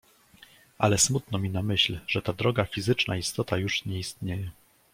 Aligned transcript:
"Ale 0.77 0.97
smutno 0.97 1.39
mi 1.39 1.49
na 1.49 1.61
myśl, 1.61 1.99
że 2.07 2.21
ta 2.21 2.33
droga, 2.33 2.65
fizyczna 2.65 3.17
istota 3.17 3.57
już 3.57 3.85
nie 3.85 3.99
istnieje." 3.99 4.51